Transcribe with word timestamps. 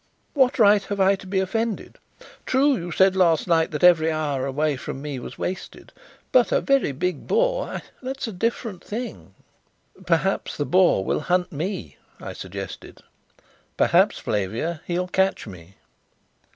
"What 0.33 0.57
right 0.57 0.81
have 0.85 0.99
I 0.99 1.15
to 1.17 1.27
be 1.27 1.39
offended? 1.39 1.99
True, 2.47 2.75
you 2.75 2.91
said 2.91 3.15
last 3.15 3.47
night 3.47 3.69
that 3.69 3.83
every 3.83 4.11
hour 4.11 4.47
away 4.47 4.75
from 4.75 4.99
me 4.99 5.19
was 5.19 5.37
wasted. 5.37 5.93
But 6.31 6.51
a 6.51 6.59
very 6.59 6.91
big 6.91 7.27
boar! 7.27 7.83
that's 8.01 8.27
a 8.27 8.31
different 8.31 8.83
thing." 8.83 9.35
"Perhaps 10.07 10.57
the 10.57 10.65
boar 10.65 11.05
will 11.05 11.19
hunt 11.19 11.51
me," 11.51 11.97
I 12.19 12.33
suggested. 12.33 13.01
"Perhaps, 13.77 14.17
Flavia, 14.17 14.81
he'll 14.87 15.07
catch 15.07 15.45
me." 15.45 15.75